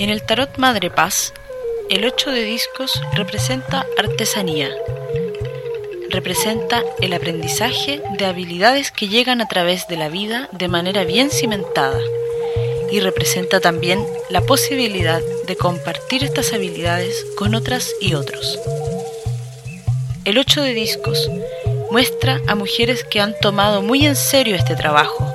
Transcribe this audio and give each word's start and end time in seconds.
En 0.00 0.08
el 0.08 0.22
tarot 0.22 0.56
Madre 0.56 0.88
Paz, 0.88 1.34
el 1.90 2.06
8 2.06 2.30
de 2.30 2.42
discos 2.42 3.02
representa 3.12 3.84
artesanía. 3.98 4.70
Representa 6.08 6.82
el 7.02 7.12
aprendizaje 7.12 8.00
de 8.16 8.24
habilidades 8.24 8.92
que 8.92 9.08
llegan 9.08 9.42
a 9.42 9.48
través 9.48 9.88
de 9.88 9.98
la 9.98 10.08
vida 10.08 10.48
de 10.52 10.68
manera 10.68 11.04
bien 11.04 11.30
cimentada. 11.30 12.00
Y 12.90 13.00
representa 13.00 13.60
también 13.60 14.02
la 14.30 14.40
posibilidad 14.40 15.20
de 15.46 15.56
compartir 15.56 16.24
estas 16.24 16.54
habilidades 16.54 17.26
con 17.36 17.54
otras 17.54 17.92
y 18.00 18.14
otros. 18.14 18.58
El 20.24 20.38
8 20.38 20.62
de 20.62 20.72
discos 20.72 21.30
muestra 21.90 22.40
a 22.46 22.54
mujeres 22.54 23.04
que 23.04 23.20
han 23.20 23.34
tomado 23.42 23.82
muy 23.82 24.06
en 24.06 24.16
serio 24.16 24.56
este 24.56 24.76
trabajo 24.76 25.30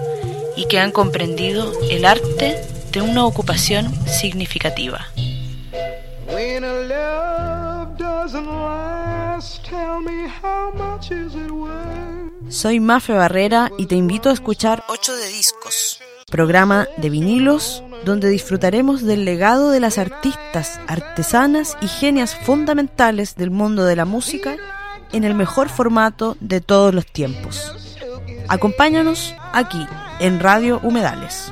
y 0.57 0.65
que 0.65 0.79
han 0.79 0.91
comprendido 0.91 1.71
el 1.91 2.03
arte 2.03 2.63
de 2.95 3.01
una 3.01 3.25
ocupación 3.25 3.93
significativa. 4.07 5.05
Soy 12.47 12.79
Mafe 12.79 13.11
Barrera 13.11 13.69
y 13.77 13.87
te 13.87 13.95
invito 13.95 14.29
a 14.29 14.33
escuchar 14.33 14.85
8 14.87 15.13
de 15.13 15.27
Discos, 15.27 15.99
programa 16.31 16.87
de 16.95 17.09
vinilos 17.09 17.83
donde 18.05 18.29
disfrutaremos 18.29 19.03
del 19.03 19.25
legado 19.25 19.71
de 19.71 19.81
las 19.81 19.97
artistas, 19.97 20.79
artesanas 20.87 21.77
y 21.81 21.89
genias 21.89 22.33
fundamentales 22.33 23.35
del 23.35 23.51
mundo 23.51 23.83
de 23.83 23.97
la 23.97 24.05
música 24.05 24.55
en 25.11 25.25
el 25.25 25.35
mejor 25.35 25.67
formato 25.67 26.37
de 26.39 26.61
todos 26.61 26.93
los 26.93 27.05
tiempos. 27.05 27.73
Acompáñanos 28.47 29.35
aquí 29.51 29.85
en 30.21 30.39
Radio 30.39 30.79
Humedales. 30.81 31.51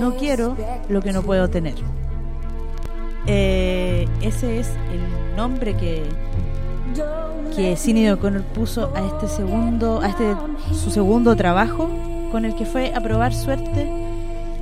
No 0.00 0.16
quiero 0.16 0.56
lo 0.88 1.00
que 1.00 1.12
no 1.12 1.22
puedo 1.22 1.48
tener. 1.48 1.74
Eh, 3.26 4.06
ese 4.22 4.60
es 4.60 4.68
el 4.92 5.36
nombre 5.36 5.76
que 5.76 6.02
que 7.54 7.76
Sidney 7.76 8.10
O'Connor 8.10 8.42
puso 8.42 8.92
a 8.94 9.00
este 9.06 9.28
segundo, 9.28 10.00
a 10.00 10.08
este 10.08 10.36
su 10.72 10.90
segundo 10.90 11.34
trabajo, 11.36 11.88
con 12.30 12.44
el 12.44 12.54
que 12.54 12.66
fue 12.66 12.92
a 12.94 13.00
probar 13.00 13.32
suerte 13.34 13.90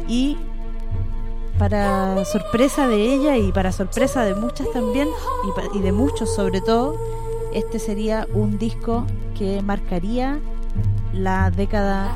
y 0.06 0.36
para 1.58 2.24
sorpresa 2.24 2.86
de 2.86 3.14
ella 3.14 3.36
y 3.36 3.52
para 3.52 3.72
sorpresa 3.72 4.24
de 4.24 4.34
muchas 4.34 4.70
también 4.72 5.08
y, 5.74 5.80
de 5.80 5.92
muchos 5.92 6.34
sobre 6.34 6.60
todo, 6.60 6.96
este 7.52 7.78
sería 7.78 8.26
un 8.34 8.58
disco 8.58 9.06
que 9.36 9.60
marcaría 9.62 10.38
la 11.14 11.50
década 11.50 12.12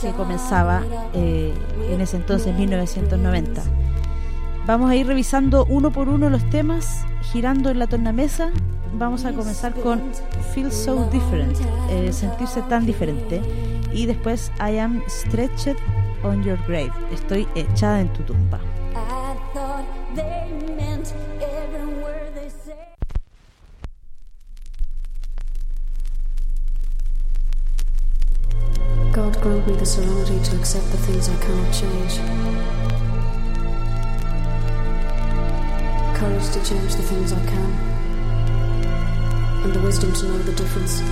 que 0.00 0.10
comenzaba 0.12 0.82
eh, 1.14 1.52
en 1.90 2.00
ese 2.00 2.16
entonces, 2.16 2.54
1990. 2.54 3.62
Vamos 4.66 4.90
a 4.90 4.96
ir 4.96 5.06
revisando 5.06 5.64
uno 5.68 5.90
por 5.90 6.08
uno 6.08 6.28
los 6.30 6.48
temas, 6.50 7.04
girando 7.32 7.70
en 7.70 7.78
la 7.78 7.86
tornamesa 7.86 8.50
vamos 8.94 9.24
a 9.24 9.32
comenzar 9.32 9.74
con 9.74 10.02
Feel 10.54 10.72
So 10.72 11.08
Different, 11.10 11.56
eh, 11.90 12.12
sentirse 12.12 12.62
tan 12.62 12.86
diferente. 12.86 13.40
Y 13.92 14.06
después 14.06 14.52
I 14.58 14.78
Am 14.78 15.02
Stretched 15.08 15.76
on 16.22 16.42
Your 16.42 16.58
Grave, 16.66 16.92
estoy 17.12 17.46
echada 17.54 18.00
en 18.00 18.12
tu 18.12 18.22
tumba. 18.22 18.60
Grant 29.40 29.66
me 29.68 29.74
the 29.76 29.86
serenity 29.86 30.42
to 30.50 30.56
accept 30.56 30.90
the 30.90 30.98
things 30.98 31.28
I 31.28 31.36
cannot 31.36 31.72
change. 31.72 32.18
Courage 36.18 36.50
to 36.52 36.64
change 36.64 36.94
the 36.96 37.02
things 37.02 37.32
I 37.32 37.46
can. 37.46 37.98
and 39.64 39.72
the 39.72 39.80
wisdom 39.80 40.12
to 40.12 40.26
know 40.26 40.38
the 40.38 40.52
difference. 40.52 41.02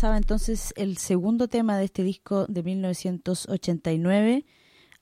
Pasaba 0.00 0.16
entonces 0.16 0.72
el 0.78 0.96
segundo 0.96 1.46
tema 1.46 1.76
de 1.76 1.84
este 1.84 2.02
disco 2.02 2.46
de 2.46 2.62
1989, 2.62 4.46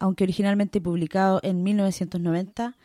aunque 0.01 0.25
originalmente 0.25 0.81
publicado 0.81 1.39
en 1.45 1.63
1990. 1.63 2.77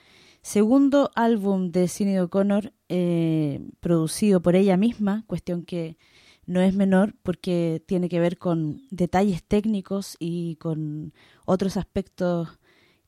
Segundo 0.43 1.10
álbum 1.15 1.72
de 1.72 1.88
Sinead 1.88 2.25
O'Connor, 2.25 2.72
eh, 2.88 3.67
producido 3.79 4.43
por 4.43 4.55
ella 4.55 4.77
misma, 4.77 5.24
cuestión 5.25 5.65
que 5.65 5.98
no 6.46 6.62
es 6.62 6.75
menor 6.75 7.15
porque 7.24 7.82
tiene 7.88 8.10
que 8.10 8.20
ver 8.20 8.38
con 8.38 8.84
detalles 8.91 9.43
técnicos 9.43 10.15
y 10.20 10.58
con 10.58 11.13
otros 11.48 11.77
aspectos 11.77 12.60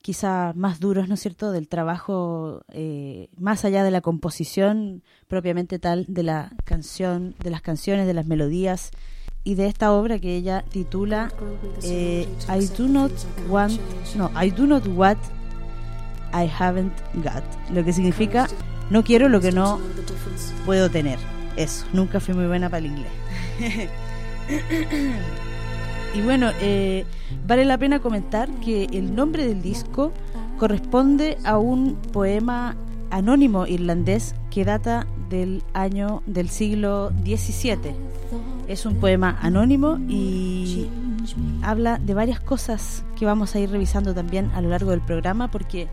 quizá 0.06 0.54
más 0.54 0.80
duros, 0.80 1.08
¿no 1.08 1.16
es 1.16 1.20
cierto?, 1.20 1.52
del 1.52 1.68
trabajo 1.68 2.62
eh, 2.72 3.30
más 3.40 3.66
allá 3.66 3.84
de 3.84 3.90
la 3.90 4.02
composición 4.02 5.02
propiamente 5.28 5.80
tal 5.80 6.06
de 6.08 6.22
la 6.22 6.52
canción, 6.64 7.34
de 7.44 7.50
las 7.50 7.64
canciones, 7.64 8.06
de 8.06 8.14
las 8.14 8.28
melodías 8.28 8.92
y 9.44 9.56
de 9.56 9.66
esta 9.66 9.92
obra 9.92 10.20
que 10.20 10.36
ella 10.36 10.64
titula 10.70 11.34
eh, 11.82 12.28
I 12.48 12.68
do 12.78 12.88
not 12.88 13.12
want, 13.50 13.80
no, 14.16 14.30
I 14.40 14.52
do 14.52 14.68
not 14.68 14.86
what 14.90 15.18
I 16.32 16.48
haven't 16.48 16.94
got, 17.16 17.44
lo 17.72 17.84
que 17.84 17.92
significa 17.92 18.46
no 18.92 19.04
quiero 19.04 19.28
lo 19.28 19.42
que 19.42 19.52
no 19.52 19.80
puedo 20.68 20.92
tener. 20.92 21.18
Eso, 21.56 21.84
nunca 21.94 22.20
fui 22.20 22.36
muy 22.36 22.46
buena 22.46 22.70
para 22.70 22.86
el 22.86 22.92
inglés. 22.92 23.12
Y 26.16 26.22
bueno, 26.22 26.52
eh, 26.62 27.06
vale 27.46 27.66
la 27.66 27.78
pena 27.78 28.00
comentar 28.00 28.50
que 28.64 28.86
el 28.86 29.14
nombre 29.16 29.46
del 29.46 29.62
disco 29.62 30.14
corresponde 30.58 31.38
a 31.44 31.58
un 31.58 31.96
poema 32.14 32.78
anónimo 33.12 33.68
irlandés 33.68 34.34
que 34.50 34.64
data 34.64 35.08
del 35.30 35.62
año 35.74 36.24
del 36.26 36.50
siglo 36.50 37.12
XVII. 37.26 37.94
Es 38.68 38.86
un 38.86 38.96
poema 38.96 39.38
anónimo 39.42 40.00
y 40.08 40.88
habla 41.62 41.98
de 41.98 42.14
varias 42.14 42.40
cosas 42.40 43.04
que 43.18 43.26
vamos 43.26 43.54
a 43.54 43.60
ir 43.60 43.70
revisando 43.70 44.14
también 44.14 44.52
a 44.56 44.62
lo 44.62 44.70
largo 44.70 44.92
del 44.92 45.02
programa 45.02 45.52
porque 45.52 45.88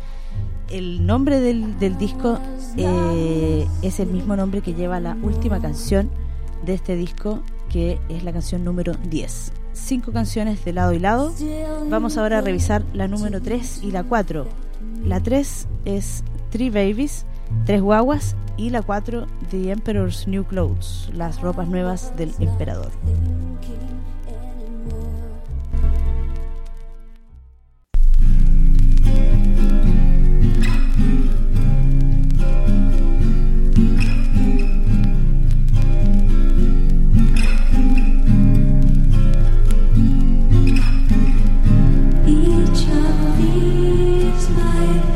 el 0.71 1.05
nombre 1.05 1.41
del, 1.41 1.79
del 1.81 1.99
disco 1.99 2.39
eh, 2.77 3.67
es 3.83 3.99
el 3.99 4.09
mismo 4.09 4.37
nombre 4.37 4.61
que 4.61 4.73
lleva 4.73 5.01
la 5.01 5.17
última 5.23 5.61
canción 5.61 6.11
de 6.65 6.75
este 6.75 6.95
disco 6.95 7.43
que 7.69 7.99
es 8.09 8.23
la 8.23 8.33
canción 8.33 8.65
número 8.65 8.95
10 8.95 9.62
cinco 9.83 10.13
canciones 10.13 10.65
de 10.65 10.73
lado 10.73 10.93
y 10.93 10.99
lado. 10.99 11.35
Vamos 11.89 12.17
ahora 12.17 12.39
a 12.39 12.41
revisar 12.41 12.85
la 12.93 13.09
número 13.09 13.43
3 13.43 13.83
y 13.83 13.91
la 13.91 14.05
4. 14.05 14.47
La 15.05 15.21
3 15.21 15.69
es 15.85 16.25
Three 16.51 16.71
Babies, 16.71 17.27
Tres 17.67 17.83
Guaguas, 17.83 18.37
y 18.57 18.71
la 18.71 18.83
4 18.83 19.27
The 19.51 19.71
Emperor's 19.71 20.29
New 20.29 20.45
Clothes, 20.45 21.11
las 21.15 21.41
ropas 21.41 21.69
nuevas 21.69 22.17
del 22.17 22.33
emperador. 22.39 22.91
tonight. 44.55 45.12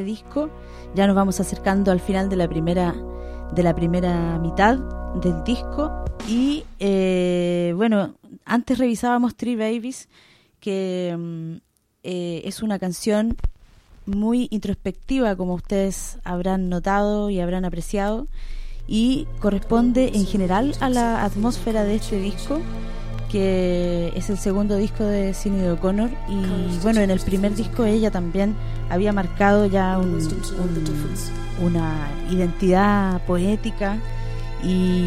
Este 0.00 0.04
disco. 0.04 0.50
Ya 0.94 1.06
nos 1.06 1.14
vamos 1.14 1.40
acercando 1.40 1.92
al 1.92 2.00
final 2.00 2.28
de 2.28 2.36
la 2.36 2.48
primera, 2.48 2.94
de 3.54 3.62
la 3.62 3.74
primera 3.74 4.38
mitad 4.38 4.78
del 5.22 5.44
disco. 5.44 6.04
Y 6.28 6.64
eh, 6.78 7.72
bueno, 7.76 8.14
antes 8.44 8.78
revisábamos 8.78 9.36
Three 9.36 9.56
Babies, 9.56 10.08
que 10.58 11.14
mm, 11.18 11.56
eh, 12.02 12.42
es 12.44 12.62
una 12.62 12.78
canción 12.78 13.36
muy 14.06 14.48
introspectiva, 14.50 15.36
como 15.36 15.54
ustedes 15.54 16.18
habrán 16.24 16.68
notado 16.68 17.30
y 17.30 17.40
habrán 17.40 17.64
apreciado 17.64 18.26
y 18.88 19.26
corresponde 19.40 20.10
en 20.14 20.26
general 20.26 20.74
a 20.80 20.88
la 20.88 21.24
atmósfera 21.24 21.84
de 21.84 21.96
este 21.96 22.18
disco 22.18 22.60
que 23.30 24.12
es 24.16 24.28
el 24.30 24.38
segundo 24.38 24.76
disco 24.76 25.04
de 25.04 25.34
Sinead 25.34 25.72
O'Connor 25.72 26.10
y 26.28 26.78
bueno 26.82 27.00
en 27.00 27.10
el 27.10 27.20
primer 27.20 27.54
disco 27.54 27.84
ella 27.84 28.10
también 28.10 28.54
había 28.90 29.12
marcado 29.12 29.66
ya 29.66 29.98
un- 29.98 30.14
un- 31.60 31.66
una 31.66 32.08
identidad 32.30 33.24
poética 33.26 33.98
y, 34.64 35.04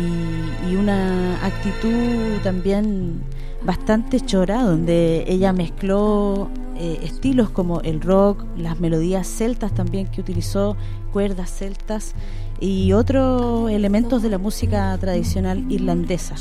y 0.69 0.75
una 0.75 1.35
actitud 1.45 2.37
también 2.43 3.21
bastante 3.65 4.19
chora 4.21 4.63
donde 4.63 5.25
ella 5.27 5.51
mezcló 5.53 6.49
eh, 6.75 6.99
estilos 7.03 7.49
como 7.51 7.81
el 7.81 8.01
rock, 8.01 8.45
las 8.57 8.79
melodías 8.79 9.27
celtas 9.27 9.73
también 9.73 10.07
que 10.07 10.21
utilizó, 10.21 10.75
cuerdas 11.11 11.51
celtas 11.51 12.13
y 12.59 12.93
otros 12.93 13.69
elementos 13.69 14.23
de 14.23 14.29
la 14.29 14.37
música 14.39 14.97
tradicional 14.99 15.63
irlandesa. 15.69 16.35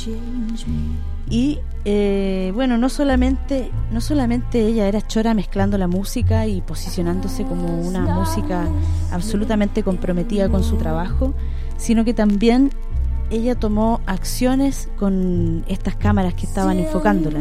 Y 1.33 1.61
eh, 1.87 2.53
bueno, 2.55 2.77
no 2.77 2.91
solamente, 2.91 3.71
no 3.91 4.03
solamente 4.03 4.61
ella 4.61 4.87
era 4.87 5.01
chora 5.01 5.33
mezclando 5.33 5.79
la 5.79 5.89
música 5.89 6.47
y 6.47 6.61
posicionándose 6.61 7.45
como 7.45 7.81
una 7.81 8.03
música 8.03 8.69
absolutamente 9.11 9.83
comprometida 9.83 10.51
con 10.51 10.63
su 10.63 10.77
trabajo, 10.77 11.33
sino 11.79 12.05
que 12.05 12.13
también 12.13 12.71
ella 13.31 13.55
tomó 13.55 14.03
acciones 14.05 14.91
con 14.99 15.65
estas 15.69 15.97
cámaras 15.97 16.35
que 16.35 16.45
estaban 16.45 16.79
enfocándola, 16.79 17.41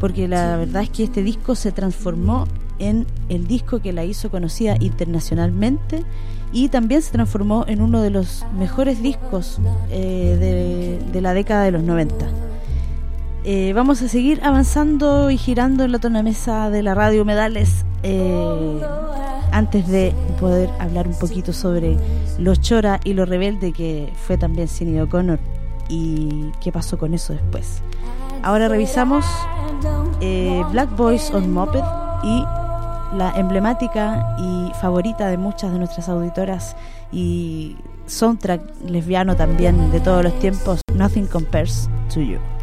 porque 0.00 0.26
la 0.26 0.56
verdad 0.56 0.84
es 0.84 0.88
que 0.88 1.04
este 1.04 1.22
disco 1.22 1.54
se 1.54 1.70
transformó 1.70 2.46
en 2.78 3.06
el 3.28 3.46
disco 3.46 3.80
que 3.80 3.92
la 3.92 4.06
hizo 4.06 4.30
conocida 4.30 4.76
internacionalmente 4.80 6.02
y 6.50 6.70
también 6.70 7.02
se 7.02 7.12
transformó 7.12 7.66
en 7.68 7.82
uno 7.82 8.00
de 8.00 8.08
los 8.08 8.46
mejores 8.58 9.02
discos 9.02 9.58
eh, 9.90 10.98
de, 11.12 11.20
la 11.20 11.34
década 11.34 11.64
de 11.64 11.72
los 11.72 11.82
90. 11.82 12.47
Eh, 13.50 13.72
vamos 13.72 14.02
a 14.02 14.08
seguir 14.08 14.42
avanzando 14.44 15.30
y 15.30 15.38
girando 15.38 15.82
en 15.84 15.92
la 15.92 15.98
tornamesa 15.98 16.68
de 16.68 16.82
la 16.82 16.94
radio 16.94 17.22
Humedales 17.22 17.86
eh, 18.02 18.78
antes 19.52 19.88
de 19.88 20.12
poder 20.38 20.68
hablar 20.78 21.08
un 21.08 21.18
poquito 21.18 21.54
sobre 21.54 21.96
lo 22.38 22.54
chora 22.56 23.00
y 23.04 23.14
lo 23.14 23.24
rebelde 23.24 23.72
que 23.72 24.12
fue 24.26 24.36
también 24.36 24.68
Sinead 24.68 25.04
O'Connor 25.04 25.38
y 25.88 26.50
qué 26.60 26.70
pasó 26.72 26.98
con 26.98 27.14
eso 27.14 27.32
después. 27.32 27.80
Ahora 28.42 28.68
revisamos 28.68 29.24
eh, 30.20 30.62
Black 30.70 30.94
Boys 30.94 31.30
on 31.30 31.50
Moped 31.50 31.84
y 32.24 32.44
la 33.16 33.32
emblemática 33.34 34.36
y 34.38 34.72
favorita 34.78 35.26
de 35.28 35.38
muchas 35.38 35.72
de 35.72 35.78
nuestras 35.78 36.10
auditoras 36.10 36.76
y 37.10 37.78
soundtrack 38.04 38.60
lesbiano 38.86 39.36
también 39.36 39.90
de 39.90 40.00
todos 40.00 40.22
los 40.22 40.38
tiempos, 40.38 40.82
Nothing 40.92 41.28
Compares 41.28 41.88
to 42.12 42.20
You. 42.20 42.57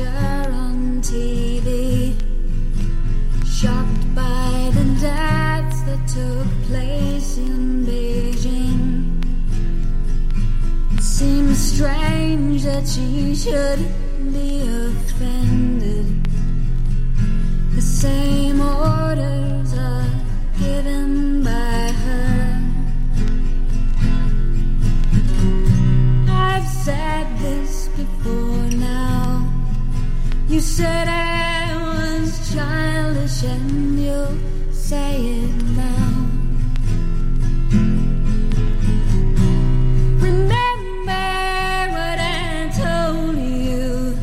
Thatcher 0.00 0.52
on 0.52 1.00
TV, 1.02 2.14
shocked 3.46 4.14
by 4.14 4.70
the 4.72 4.84
deaths 5.00 5.82
that 5.82 6.08
took 6.08 6.48
place 6.68 7.36
in 7.36 7.84
Beijing. 7.84 9.22
It 10.94 11.02
seems 11.02 11.58
strange 11.58 12.62
that 12.64 12.88
she 12.88 13.34
should 13.34 13.80
be 14.32 14.62
offended. 14.62 16.06
The 17.74 17.82
same 17.82 18.60
orders 18.60 19.74
are 19.74 20.10
given 20.58 21.42
by 21.44 21.92
her. 22.04 22.60
I've 26.28 26.66
said 26.66 27.26
this 27.38 27.88
before 27.88 28.70
now. 28.78 29.19
You 30.50 30.58
said 30.58 31.06
I 31.06 31.76
was 31.76 32.52
childish, 32.52 33.44
and 33.44 34.00
you'll 34.00 34.36
say 34.72 35.14
it 35.44 35.62
now. 35.76 36.26
Remember 40.18 41.28
what 41.94 42.18
I 42.18 42.68
told 42.82 43.36
you. 43.38 44.16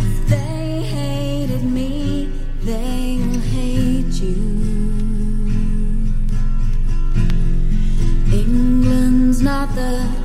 If 0.00 0.28
they 0.30 0.80
hated 0.96 1.64
me, 1.64 2.32
they'll 2.62 3.40
hate 3.52 4.14
you. 4.14 4.40
England's 8.32 9.42
not 9.42 9.74
the 9.74 10.23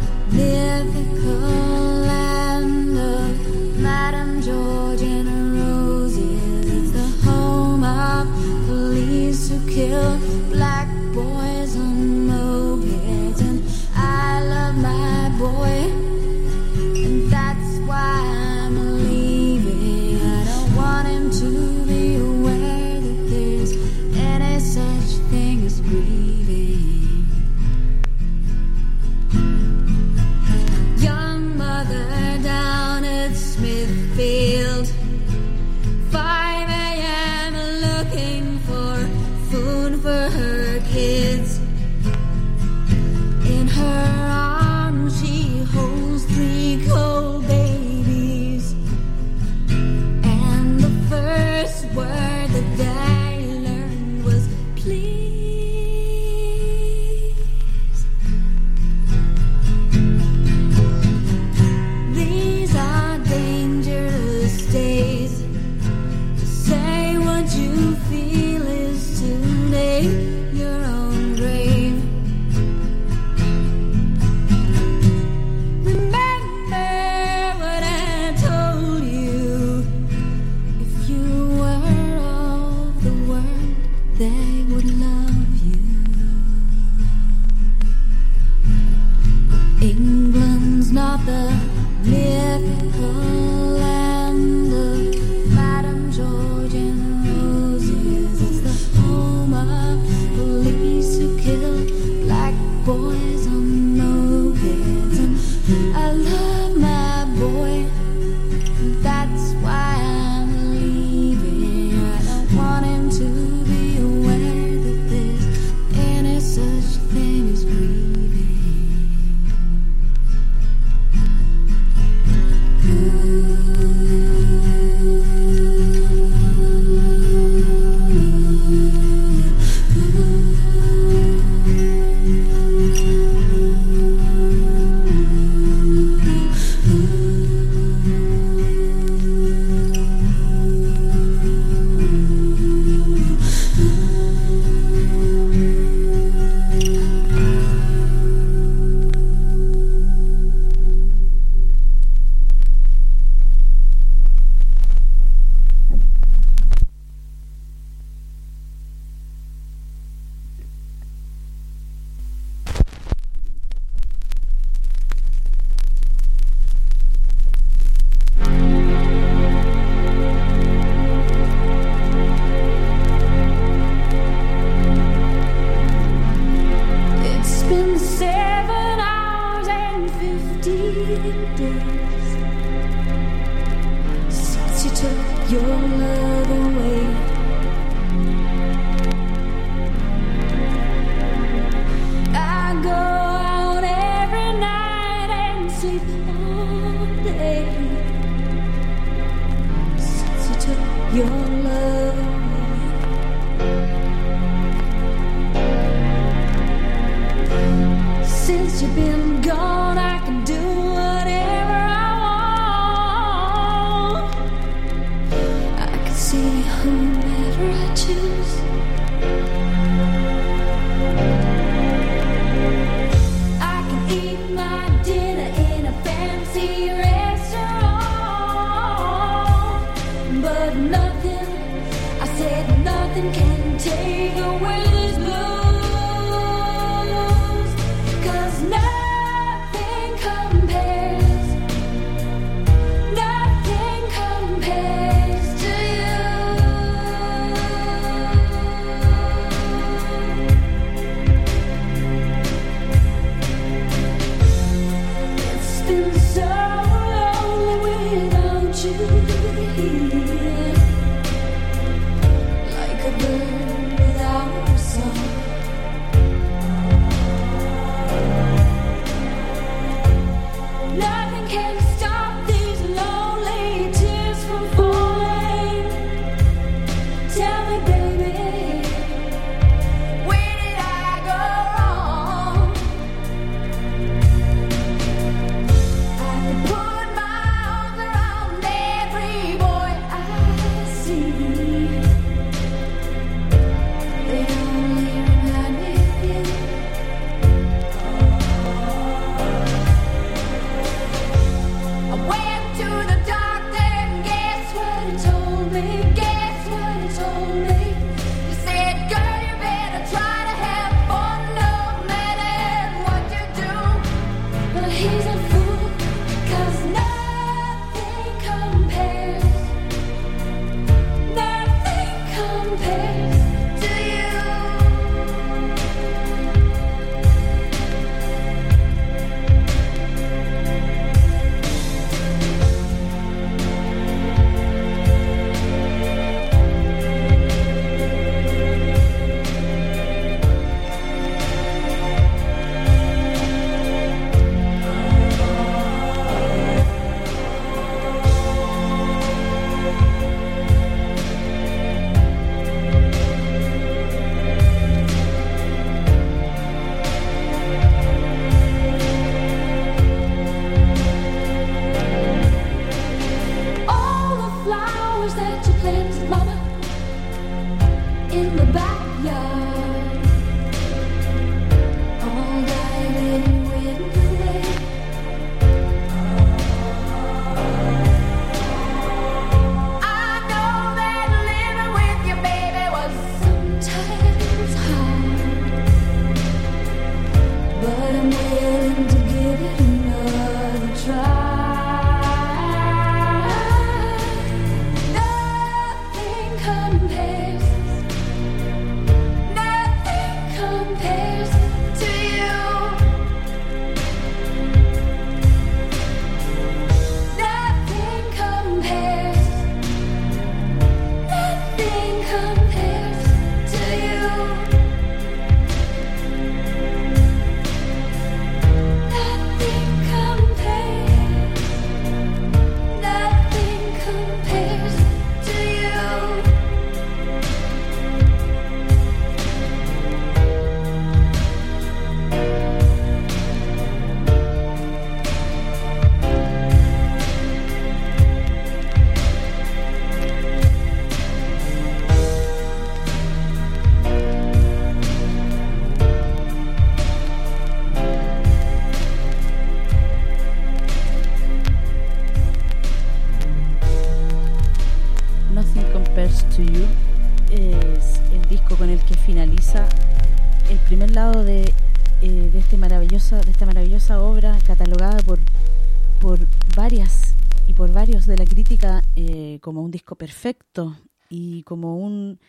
un 469.90 469.92
disco 469.92 470.16
perfecto 470.16 470.96
y 471.30 471.64
como 471.64 471.98
un 471.98 472.40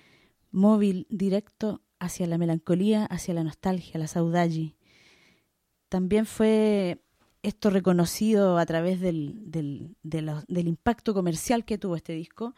móvil 0.51 1.07
directo 1.09 1.81
hacia 1.99 2.27
la 2.27 2.37
melancolía, 2.37 3.07
hacia 3.07 3.33
la 3.33 3.45
nostalgia, 3.45 3.99
la 3.99 4.09
saudade. 4.09 4.77
También 5.89 6.27
fue 6.27 7.03
esto 7.43 7.71
reconocido 7.71 8.59
a 8.59 8.67
través 8.67 9.01
del, 9.01 9.51
del, 9.51 9.97
del 10.03 10.69
impacto 10.69 11.15
comercial 11.15 11.65
que 11.65 11.79
tuvo 11.79 11.97
este 11.97 12.13
disco, 12.13 12.55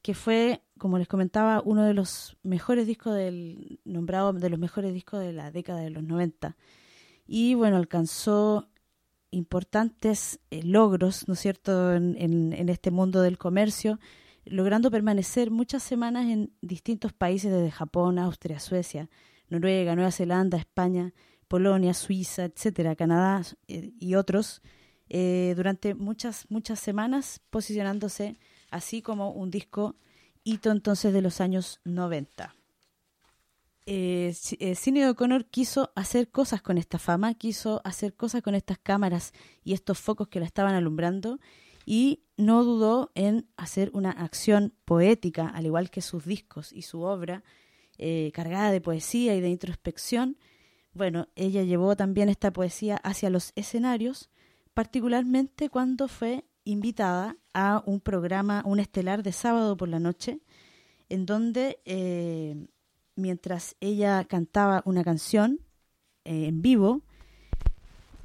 que 0.00 0.14
fue, 0.14 0.62
como 0.78 0.96
les 0.96 1.08
comentaba, 1.08 1.60
uno 1.62 1.84
de 1.84 1.92
los 1.92 2.38
mejores 2.42 2.86
discos 2.86 3.14
del, 3.14 3.80
nombrado 3.84 4.32
de 4.32 4.48
los 4.48 4.58
mejores 4.58 4.94
discos 4.94 5.20
de 5.20 5.34
la 5.34 5.50
década 5.50 5.80
de 5.80 5.90
los 5.90 6.02
90. 6.02 6.56
Y 7.26 7.52
bueno, 7.52 7.76
alcanzó 7.76 8.70
importantes 9.32 10.38
eh, 10.50 10.62
logros, 10.62 11.26
¿no 11.26 11.34
es 11.34 11.40
cierto?, 11.40 11.94
en, 11.94 12.16
en, 12.18 12.68
este 12.68 12.90
mundo 12.90 13.22
del 13.22 13.38
comercio, 13.38 13.98
logrando 14.44 14.90
permanecer 14.90 15.50
muchas 15.50 15.82
semanas 15.82 16.26
en 16.26 16.52
distintos 16.60 17.12
países 17.12 17.50
desde 17.50 17.70
Japón, 17.70 18.18
Austria, 18.18 18.60
Suecia, 18.60 19.08
Noruega, 19.48 19.96
Nueva 19.96 20.12
Zelanda, 20.12 20.58
España, 20.58 21.12
Polonia, 21.48 21.94
Suiza, 21.94 22.44
etcétera, 22.44 22.94
Canadá 22.94 23.42
eh, 23.68 23.92
y 23.98 24.14
otros, 24.14 24.62
eh, 25.08 25.54
durante 25.56 25.94
muchas, 25.94 26.46
muchas 26.48 26.78
semanas, 26.78 27.40
posicionándose 27.50 28.38
así 28.70 29.02
como 29.02 29.32
un 29.32 29.50
disco 29.50 29.96
hito 30.44 30.70
entonces 30.70 31.12
de 31.12 31.22
los 31.22 31.40
años 31.40 31.80
90. 31.84 32.54
Eh, 33.84 34.32
Cine 34.76 35.08
O'Connor 35.08 35.46
quiso 35.46 35.90
hacer 35.96 36.30
cosas 36.30 36.62
con 36.62 36.78
esta 36.78 36.98
fama, 36.98 37.34
quiso 37.34 37.80
hacer 37.84 38.14
cosas 38.14 38.42
con 38.42 38.54
estas 38.54 38.78
cámaras 38.78 39.32
y 39.64 39.72
estos 39.72 39.98
focos 39.98 40.28
que 40.28 40.40
la 40.40 40.46
estaban 40.46 40.74
alumbrando 40.74 41.40
y 41.84 42.22
no 42.36 42.62
dudó 42.62 43.10
en 43.14 43.48
hacer 43.56 43.90
una 43.92 44.10
acción 44.10 44.72
poética, 44.84 45.48
al 45.48 45.66
igual 45.66 45.90
que 45.90 46.00
sus 46.00 46.24
discos 46.24 46.72
y 46.72 46.82
su 46.82 47.02
obra, 47.02 47.42
eh, 47.98 48.30
cargada 48.34 48.70
de 48.70 48.80
poesía 48.80 49.34
y 49.34 49.40
de 49.40 49.50
introspección. 49.50 50.38
Bueno, 50.92 51.28
ella 51.34 51.62
llevó 51.62 51.96
también 51.96 52.28
esta 52.28 52.52
poesía 52.52 52.96
hacia 52.96 53.30
los 53.30 53.52
escenarios, 53.56 54.30
particularmente 54.74 55.70
cuando 55.70 56.08
fue 56.08 56.44
invitada 56.64 57.36
a 57.54 57.82
un 57.86 58.00
programa, 58.00 58.62
un 58.64 58.78
estelar 58.78 59.22
de 59.22 59.32
sábado 59.32 59.76
por 59.76 59.88
la 59.88 59.98
noche, 59.98 60.40
en 61.08 61.26
donde 61.26 61.80
eh, 61.84 62.68
mientras 63.22 63.76
ella 63.80 64.24
cantaba 64.24 64.82
una 64.84 65.04
canción 65.04 65.60
eh, 66.24 66.48
en 66.48 66.60
vivo, 66.60 67.00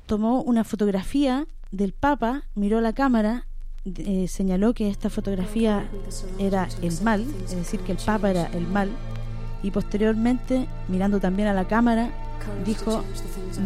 tomó 0.08 0.42
una 0.42 0.64
fotografía 0.64 1.48
del 1.72 1.94
Papa, 1.94 2.44
miró 2.56 2.82
la 2.82 2.94
cámara, 2.94 3.48
eh, 3.86 4.28
señaló 4.28 4.74
que 4.74 4.90
esta 4.90 5.10
fotografía 5.10 5.88
era 6.40 6.68
el 6.82 7.00
mal, 7.02 7.26
es 7.46 7.56
decir, 7.56 7.80
que 7.82 7.92
el 7.94 8.00
Papa 8.00 8.32
era 8.32 8.48
el 8.48 8.68
mal, 8.68 8.90
y 9.64 9.72
posteriormente, 9.72 10.68
mirando 10.88 11.20
también 11.20 11.48
a 11.48 11.54
la 11.54 11.68
cámara, 11.68 12.10
dijo 12.66 13.04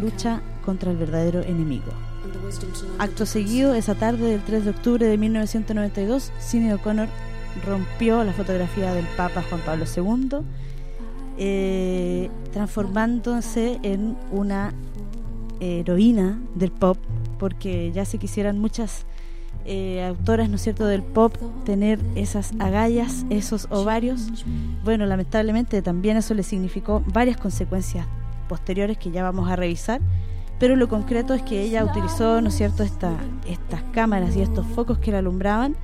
lucha 0.02 0.42
contra 0.66 0.92
el 0.92 0.98
verdadero 0.98 1.42
enemigo. 1.42 1.92
Acto 3.00 3.26
seguido, 3.26 3.74
esa 3.74 3.96
tarde 3.96 4.32
del 4.32 4.44
3 4.44 4.66
de 4.66 4.72
octubre 4.72 5.06
de 5.06 5.18
1992, 5.18 6.32
Sidney 6.40 6.74
O'Connor 6.74 7.08
rompió 7.66 8.24
la 8.24 8.34
fotografía 8.34 8.94
del 8.94 9.06
Papa 9.18 9.44
Juan 9.50 9.62
Pablo 9.62 9.86
II, 9.86 10.44
eh, 11.44 12.30
transformándose 12.54 13.80
en 13.82 14.16
una 14.32 14.76
heroína 15.60 16.40
del 16.54 16.70
pop, 16.72 17.00
porque 17.40 17.92
ya 17.92 18.06
se 18.06 18.20
quisieran 18.20 18.60
muchas 18.60 19.08
eh, 19.66 20.04
autoras, 20.04 20.50
¿no 20.50 20.58
es 20.58 20.62
cierto?, 20.62 20.86
del 20.86 21.02
pop 21.02 21.36
tener 21.66 22.00
esas 22.14 22.52
agallas, 22.60 23.26
esos 23.32 23.68
ovarios. 23.72 24.46
Bueno, 24.84 25.08
lamentablemente 25.08 25.82
también 25.82 26.16
eso 26.16 26.36
le 26.36 26.44
significó 26.44 27.02
varias 27.08 27.38
consecuencias 27.38 28.06
posteriores 28.48 29.00
que 29.00 29.10
ya 29.10 29.24
vamos 29.24 29.50
a 29.50 29.56
revisar, 29.56 30.00
pero 30.60 30.76
lo 30.76 30.88
concreto 30.90 31.34
es 31.34 31.42
que 31.42 31.64
ella 31.64 31.84
utilizó, 31.84 32.40
¿no 32.42 32.50
es 32.50 32.56
cierto?, 32.56 32.84
esta, 32.84 33.18
estas 33.48 33.82
cámaras 33.94 34.36
y 34.36 34.44
estos 34.44 34.68
focos 34.68 35.00
que 35.00 35.12
la 35.12 35.18
alumbraban 35.18 35.76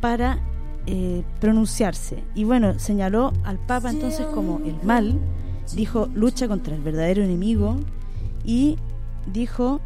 para 0.00 0.40
eh, 0.86 1.22
pronunciarse. 1.40 2.22
Y 2.34 2.44
bueno, 2.44 2.78
señaló 2.78 3.32
al 3.44 3.58
Papa 3.58 3.90
entonces 3.90 4.26
como 4.26 4.58
el 4.64 4.76
mal, 4.82 5.18
dijo 5.74 6.08
lucha 6.14 6.48
contra 6.48 6.74
el 6.74 6.80
verdadero 6.80 7.22
enemigo 7.22 7.76
y 8.44 8.76
dijo 9.32 9.80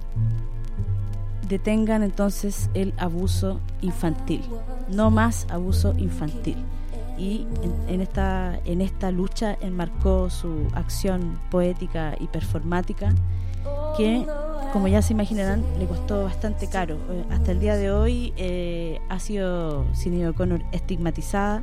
detengan 1.49 2.03
entonces 2.03 2.71
el 2.75 2.95
abuso 2.97 3.61
infantil, 3.83 4.43
no 4.89 5.11
más 5.11 5.47
abuso 5.51 5.95
infantil. 5.99 6.57
Y 7.17 7.47
en, 7.89 8.01
esta, 8.01 8.59
en 8.65 8.81
esta 8.81 9.13
lucha 9.13 9.57
enmarcó 9.61 10.31
su 10.31 10.67
acción 10.75 11.39
poética 11.51 12.17
y 12.19 12.27
performática 12.27 13.15
que, 13.97 14.27
como 14.73 14.89
ya 14.89 15.03
se 15.03 15.13
imaginarán, 15.13 15.65
le 15.79 15.87
costó 15.87 16.25
bastante 16.25 16.69
caro. 16.69 16.97
Eh, 17.11 17.25
hasta 17.31 17.53
el 17.53 17.61
día 17.61 17.77
de 17.77 17.91
hoy 17.91 18.33
eh, 18.37 19.01
ha 19.09 19.19
sido 19.19 19.85
Cindy 19.95 20.25
O'Connor 20.25 20.63
estigmatizada, 20.73 21.61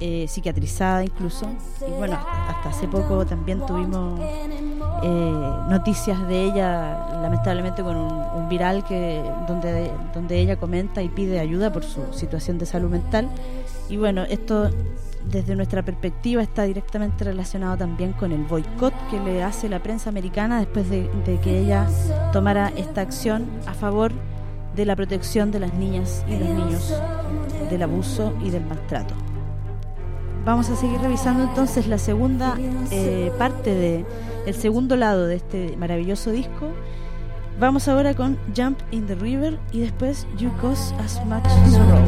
eh, 0.00 0.26
psiquiatrizada 0.28 1.04
incluso. 1.04 1.46
Y 1.86 1.92
bueno, 1.92 2.18
hasta 2.48 2.70
hace 2.70 2.88
poco 2.88 3.24
también 3.26 3.64
tuvimos 3.66 4.20
noticias 5.68 6.28
de 6.28 6.44
ella, 6.44 7.20
lamentablemente 7.22 7.82
con 7.82 7.96
un, 7.96 8.48
viral 8.48 8.84
que 8.84 9.22
donde, 9.48 9.90
donde 10.12 10.38
ella 10.38 10.56
comenta 10.56 11.02
y 11.02 11.08
pide 11.08 11.40
ayuda 11.40 11.72
por 11.72 11.84
su 11.84 12.00
situación 12.12 12.58
de 12.58 12.66
salud 12.66 12.90
mental. 12.90 13.28
Y 13.88 13.96
bueno, 13.96 14.24
esto 14.24 14.70
desde 15.30 15.54
nuestra 15.54 15.82
perspectiva 15.82 16.42
está 16.42 16.64
directamente 16.64 17.24
relacionado 17.24 17.76
también 17.76 18.12
con 18.12 18.32
el 18.32 18.44
boicot 18.44 18.94
que 19.10 19.20
le 19.20 19.42
hace 19.42 19.68
la 19.68 19.82
prensa 19.82 20.10
americana 20.10 20.58
después 20.58 20.88
de, 20.90 21.08
que 21.42 21.58
ella 21.60 21.86
tomara 22.32 22.72
esta 22.76 23.00
acción 23.00 23.46
a 23.66 23.74
favor 23.74 24.12
de 24.74 24.86
la 24.86 24.96
protección 24.96 25.50
de 25.50 25.60
las 25.60 25.74
niñas 25.74 26.24
y 26.28 26.36
los 26.36 26.48
niños 26.48 26.94
del 27.70 27.82
abuso 27.82 28.32
y 28.42 28.50
del 28.50 28.64
maltrato. 28.64 29.14
Vamos 30.44 30.68
a 30.70 30.76
seguir 30.76 31.00
revisando 31.00 31.44
entonces 31.44 31.86
la 31.86 31.98
segunda 31.98 32.58
eh, 32.90 33.30
parte 33.38 33.74
de 33.74 34.04
el 34.46 34.54
segundo 34.54 34.96
lado 34.96 35.26
de 35.26 35.36
este 35.36 35.76
maravilloso 35.76 36.32
disco. 36.32 36.72
Vamos 37.60 37.86
ahora 37.86 38.14
con 38.14 38.38
Jump 38.56 38.78
in 38.90 39.06
the 39.06 39.14
River 39.14 39.58
y 39.70 39.80
después 39.80 40.26
You 40.36 40.50
Cause 40.60 40.94
As 40.96 41.24
Much 41.26 41.46
Sorrow. 41.70 42.02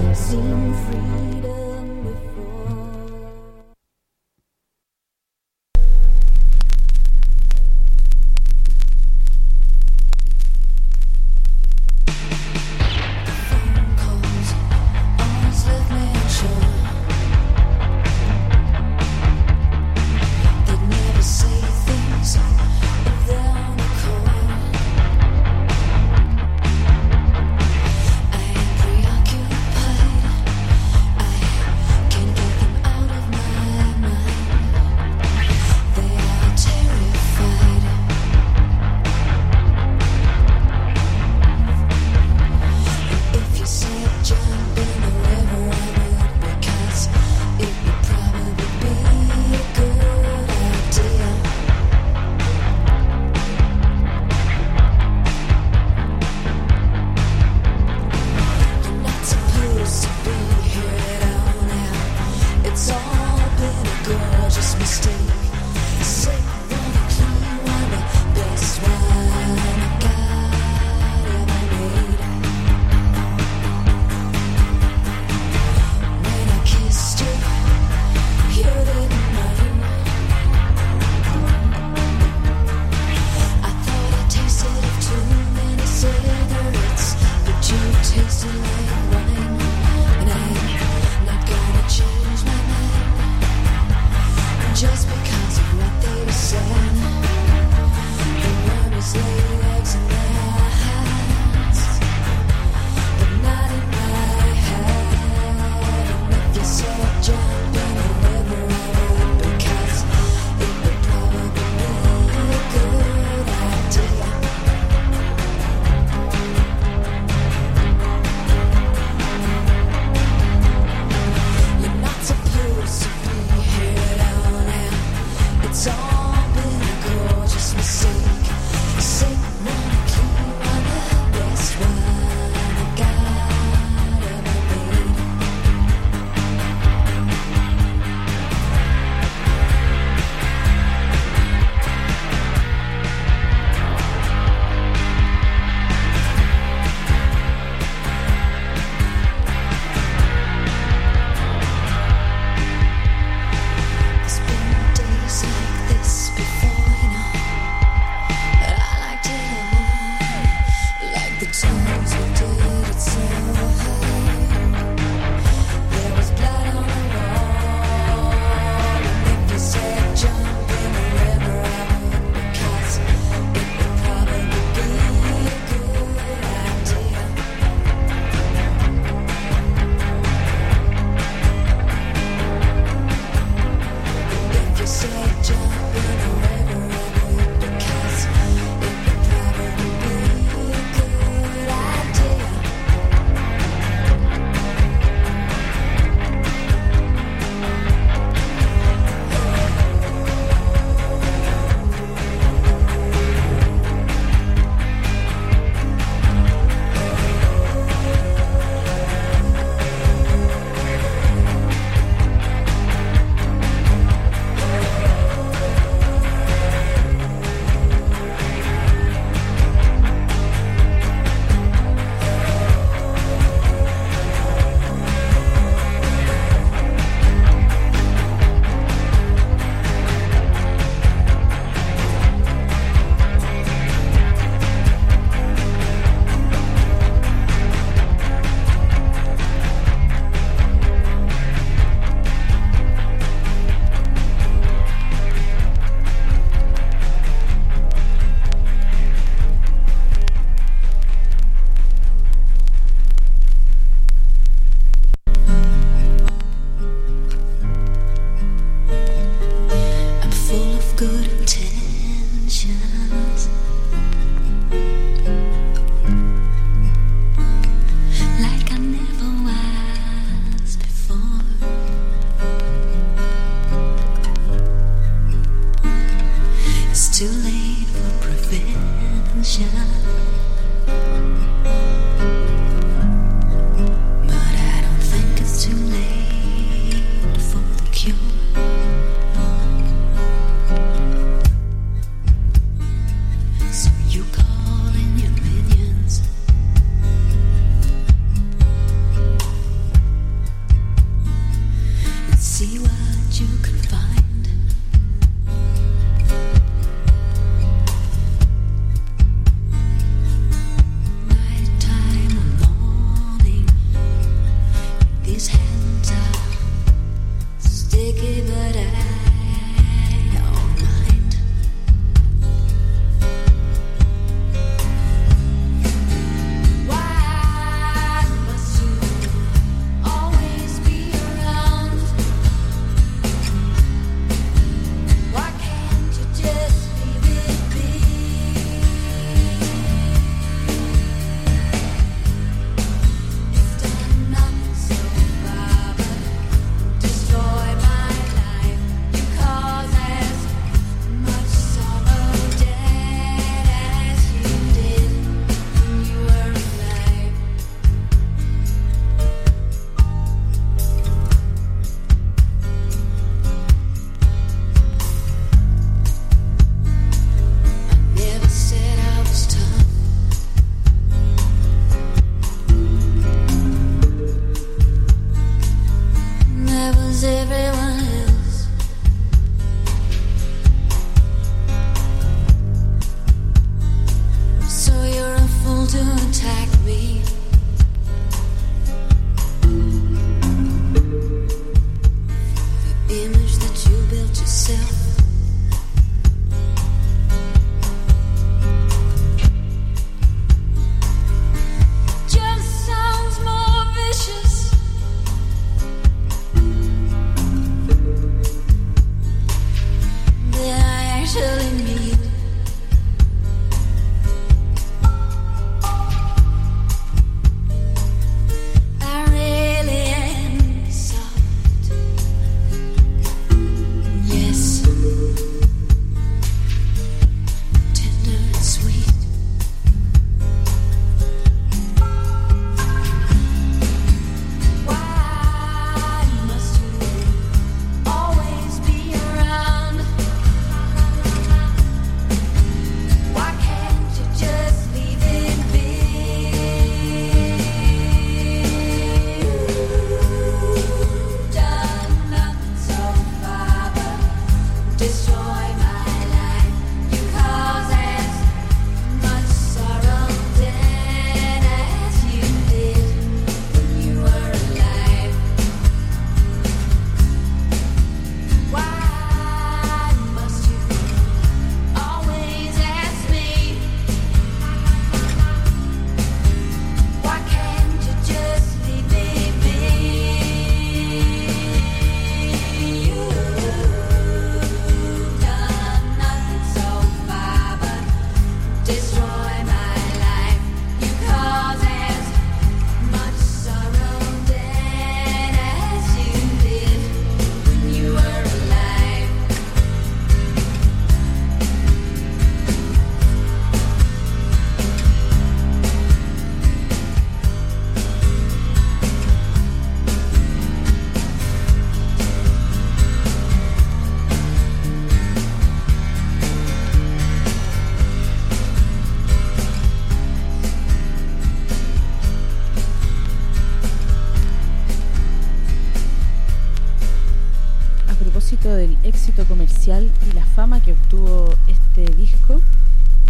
Y 530.29 530.33
la 530.33 530.45
fama 530.45 530.83
que 530.83 530.93
obtuvo 530.93 531.51
este 531.69 532.05
disco, 532.15 532.61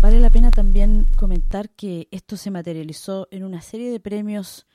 vale 0.00 0.20
la 0.20 0.30
pena 0.30 0.50
también 0.50 1.06
comentar 1.16 1.70
que 1.70 2.08
esto 2.10 2.36
se 2.36 2.50
materializó 2.50 3.28
en 3.30 3.44
una 3.44 3.60
serie 3.60 3.90
de 3.90 4.00
premios 4.00 4.66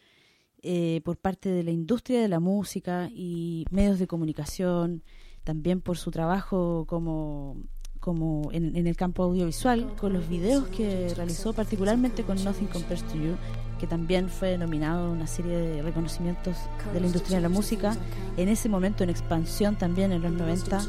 eh, 0.62 1.02
por 1.06 1.18
parte 1.18 1.50
de 1.50 1.64
la 1.64 1.72
industria 1.72 2.22
de 2.22 2.28
la 2.28 2.40
música 2.40 3.10
y 3.12 3.66
medios 3.72 4.00
de 4.00 4.08
comunicación, 4.08 5.04
también 5.44 5.82
por 5.82 5.98
su 5.98 6.12
trabajo 6.12 6.86
como 6.88 7.58
como 8.00 8.50
en, 8.52 8.76
el 8.76 8.96
campo 8.96 9.24
audiovisual, 9.24 9.94
con 10.00 10.14
los 10.14 10.28
videos 10.30 10.68
que 10.70 11.14
realizó 11.16 11.54
particularmente 11.54 12.24
con 12.24 12.42
Nothing 12.44 12.68
Compares 12.68 13.04
to 13.04 13.16
You, 13.16 13.36
que 13.80 13.88
también 13.88 14.30
fue 14.30 14.58
nominado 14.58 15.12
una 15.12 15.26
serie 15.26 15.58
de 15.58 15.82
reconocimientos 15.82 16.58
de 16.94 17.00
la 17.00 17.08
industria 17.08 17.38
de 17.38 17.42
la 17.44 17.50
música, 17.50 17.96
en 18.38 18.50
ese 18.50 18.70
momento 18.70 19.04
en 19.04 19.10
expansión 19.10 19.78
también 19.78 20.12
en 20.12 20.22
los 20.22 20.32
90, 20.32 20.82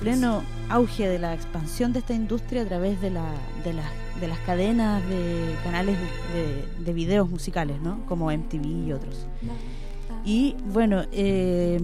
pleno 0.00 0.42
auge 0.68 1.08
de 1.08 1.18
la 1.18 1.34
expansión 1.34 1.92
de 1.92 2.00
esta 2.00 2.14
industria 2.14 2.62
a 2.62 2.66
través 2.66 3.00
de, 3.00 3.10
la, 3.10 3.34
de, 3.64 3.74
de 4.20 4.28
las 4.28 4.38
cadenas 4.40 5.06
de 5.08 5.54
canales 5.64 5.98
de, 6.34 6.84
de, 6.84 6.92
videos 6.92 7.28
musicales, 7.28 7.80
¿no? 7.80 8.04
como 8.06 8.30
MTV 8.30 8.86
y 8.86 8.92
otros. 8.92 9.26
Y 10.24 10.56
bueno, 10.72 11.04
eh, 11.12 11.80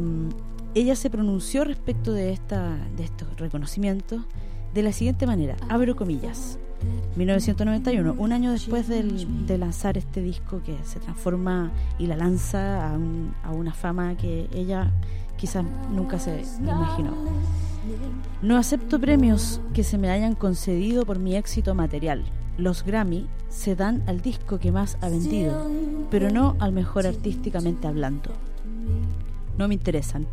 ella 0.74 0.94
se 0.94 1.08
pronunció 1.08 1.64
respecto 1.64 2.12
de, 2.12 2.32
esta, 2.32 2.76
de 2.96 3.04
estos 3.04 3.34
reconocimientos 3.38 4.22
de 4.76 4.82
la 4.82 4.92
siguiente 4.92 5.26
manera, 5.26 5.56
abro 5.70 5.96
comillas. 5.96 6.58
1991, 7.16 8.14
un 8.18 8.32
año 8.32 8.52
después 8.52 8.86
de 8.86 9.58
lanzar 9.58 9.96
este 9.96 10.20
disco 10.20 10.60
que 10.62 10.76
se 10.84 11.00
transforma 11.00 11.72
y 11.98 12.06
la 12.06 12.14
lanza 12.14 12.90
a, 12.90 12.98
a 13.42 13.52
una 13.52 13.72
fama 13.72 14.18
que 14.18 14.50
ella 14.52 14.92
quizás 15.38 15.64
nunca 15.90 16.18
se 16.18 16.44
imaginó. 16.60 17.14
No 18.42 18.58
acepto 18.58 19.00
premios 19.00 19.62
que 19.72 19.82
se 19.82 19.96
me 19.96 20.10
hayan 20.10 20.34
concedido 20.34 21.06
por 21.06 21.18
mi 21.18 21.36
éxito 21.36 21.74
material. 21.74 22.22
Los 22.58 22.84
Grammy 22.84 23.26
se 23.48 23.76
dan 23.76 24.02
al 24.06 24.20
disco 24.20 24.58
que 24.58 24.72
más 24.72 24.98
ha 25.00 25.08
vendido, 25.08 25.70
pero 26.10 26.30
no 26.30 26.54
al 26.58 26.72
mejor 26.72 27.06
artísticamente 27.06 27.88
hablando. 27.88 28.30
No 29.56 29.68
me 29.68 29.74
interesan. 29.74 30.26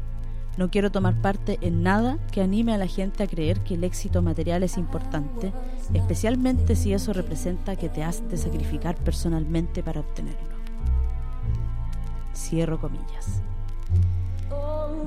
No 0.58 0.70
quiero 0.70 0.92
tomar 0.92 1.16
parte 1.16 1.58
en 1.62 1.82
nada 1.82 2.20
que 2.32 2.42
anime 2.42 2.74
a 2.74 2.78
la 2.78 2.86
gente 2.86 3.24
a 3.24 3.28
creer 3.28 3.62
que 3.62 3.74
el 3.74 3.84
éxito 3.84 4.22
material 4.22 4.62
es 4.62 4.78
importante, 4.78 5.52
especialmente 5.94 6.76
si 6.76 6.94
eso 6.94 7.12
representa 7.12 7.76
que 7.76 7.90
te 7.90 8.04
has 8.04 8.28
de 8.30 8.38
sacrificar 8.38 8.96
personalmente 8.96 9.82
para 9.82 10.02
obtenerlo. 10.02 10.54
Cierro 12.36 12.80
comillas. 12.80 13.42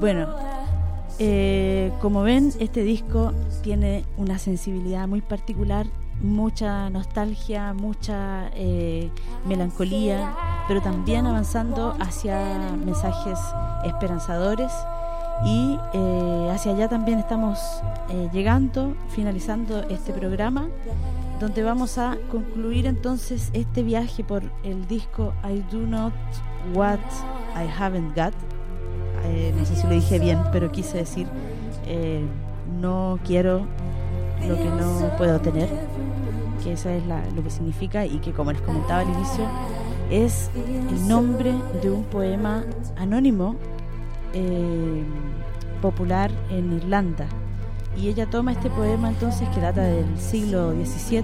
Bueno, 0.00 0.34
eh, 1.20 1.92
como 2.00 2.22
ven, 2.22 2.52
este 2.58 2.82
disco 2.82 3.32
tiene 3.62 4.04
una 4.16 4.38
sensibilidad 4.38 5.06
muy 5.06 5.20
particular, 5.20 5.86
mucha 6.20 6.90
nostalgia, 6.90 7.72
mucha 7.72 8.50
eh, 8.54 9.10
melancolía, 9.46 10.34
pero 10.66 10.82
también 10.82 11.26
avanzando 11.26 11.96
hacia 12.00 12.72
mensajes 12.84 13.38
esperanzadores 13.84 14.72
y 15.44 15.78
eh, 15.92 16.50
hacia 16.52 16.72
allá 16.72 16.88
también 16.88 17.18
estamos 17.18 17.58
eh, 18.08 18.28
llegando, 18.32 18.96
finalizando 19.10 19.82
este 19.88 20.12
programa, 20.12 20.68
donde 21.40 21.62
vamos 21.62 21.98
a 21.98 22.16
concluir 22.30 22.86
entonces 22.86 23.50
este 23.52 23.82
viaje 23.82 24.24
por 24.24 24.42
el 24.64 24.86
disco 24.86 25.34
I 25.44 25.62
Do 25.70 25.86
Not 25.86 26.14
What 26.74 26.98
I 27.54 27.68
Haven't 27.78 28.16
Got. 28.16 28.34
Eh, 29.24 29.54
no 29.56 29.64
sé 29.64 29.76
si 29.76 29.86
lo 29.86 29.92
dije 29.92 30.18
bien, 30.18 30.38
pero 30.52 30.70
quise 30.72 30.98
decir, 30.98 31.26
no 32.80 33.18
quiero 33.24 33.66
lo 34.46 34.56
que 34.56 34.64
no 34.64 35.16
puedo 35.18 35.40
tener, 35.40 35.68
que 36.62 36.72
eso 36.72 36.88
es 36.88 37.02
lo 37.34 37.42
que 37.42 37.50
significa 37.50 38.06
y 38.06 38.18
que 38.18 38.32
como 38.32 38.52
les 38.52 38.62
comentaba 38.62 39.00
al 39.00 39.08
inicio, 39.08 39.44
es 40.10 40.50
el 40.54 41.08
nombre 41.08 41.52
de 41.82 41.90
un 41.90 42.04
poema 42.04 42.64
anónimo 42.96 43.56
eh, 44.32 45.04
popular 45.80 46.30
en 46.50 46.72
Irlanda. 46.72 47.26
Y 47.96 48.08
ella 48.08 48.26
toma 48.26 48.52
este 48.52 48.68
poema 48.68 49.08
entonces 49.08 49.48
que 49.50 49.60
data 49.60 49.82
del 49.82 50.18
siglo 50.18 50.72
XVII 50.72 51.22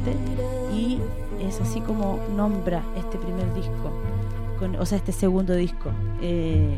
y 0.75 0.99
es 1.47 1.61
así 1.61 1.81
como 1.81 2.19
nombra 2.35 2.83
este 2.97 3.19
primer 3.19 3.53
disco, 3.55 3.91
o 4.79 4.87
sea, 4.87 4.99
este 4.99 5.13
segundo 5.13 5.55
disco, 5.55 5.91
eh, 6.23 6.77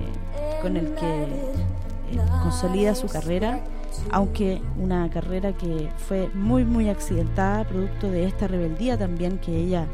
con 0.63 0.77
el 0.77 0.95
que 0.95 1.23
eh, 1.23 2.19
consolida 2.43 2.95
su 2.95 3.07
carrera, 3.07 3.61
aunque 4.11 4.61
una 4.79 5.09
carrera 5.11 5.53
que 5.53 5.89
fue 6.09 6.29
muy, 6.35 6.65
muy 6.65 6.89
accidentada, 6.89 7.65
producto 7.65 8.11
de 8.11 8.25
esta 8.25 8.47
rebeldía 8.47 8.99
también 8.99 9.39
que 9.39 9.57
ella 9.57 9.87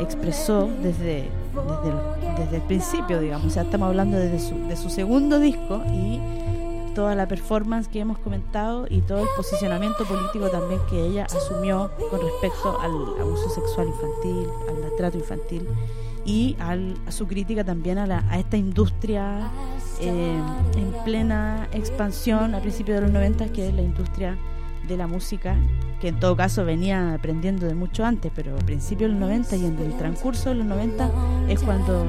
expresó 0.00 0.68
desde, 0.82 1.28
desde, 2.36 2.56
el, 2.56 2.62
principio, 2.62 3.20
digamos. 3.20 3.56
O 3.56 3.60
estamos 3.60 3.88
hablando 3.88 4.16
desde 4.18 4.38
su, 4.38 4.56
de 4.68 4.76
su 4.76 4.90
segundo 4.90 5.38
disco 5.38 5.82
y 5.92 6.20
toda 6.94 7.14
la 7.14 7.28
performance 7.28 7.88
que 7.88 8.00
hemos 8.00 8.18
comentado 8.18 8.86
y 8.88 9.02
todo 9.02 9.20
el 9.20 9.28
posicionamiento 9.36 10.04
político 10.04 10.48
también 10.50 10.80
que 10.90 11.00
ella 11.00 11.26
asumió 11.26 11.90
con 12.10 12.20
respecto 12.20 12.80
al 12.80 13.20
abuso 13.20 13.48
sexual 13.50 13.88
infantil, 13.88 14.48
al 14.68 14.80
maltrato 14.80 15.18
infantil 15.18 15.68
y 16.28 16.56
al, 16.60 16.94
a 17.06 17.10
su 17.10 17.26
crítica 17.26 17.64
también 17.64 17.96
a, 17.96 18.06
la, 18.06 18.22
a 18.28 18.38
esta 18.38 18.58
industria 18.58 19.50
eh, 19.98 20.38
en 20.76 20.92
plena 21.02 21.68
expansión 21.72 22.54
a 22.54 22.60
principios 22.60 22.96
de 22.96 23.02
los 23.04 23.12
90, 23.12 23.50
que 23.50 23.68
es 23.68 23.74
la 23.74 23.80
industria 23.80 24.36
de 24.86 24.96
la 24.98 25.06
música, 25.06 25.56
que 26.02 26.08
en 26.08 26.20
todo 26.20 26.36
caso 26.36 26.66
venía 26.66 27.14
aprendiendo 27.14 27.66
de 27.66 27.74
mucho 27.74 28.04
antes, 28.04 28.30
pero 28.34 28.54
a 28.54 28.58
principios 28.58 29.10
de 29.10 29.18
los 29.18 29.20
90 29.20 29.56
y 29.56 29.64
en 29.64 29.78
el 29.78 29.96
transcurso 29.96 30.50
de 30.50 30.56
los 30.56 30.66
90 30.66 31.10
es 31.48 31.60
cuando 31.60 32.06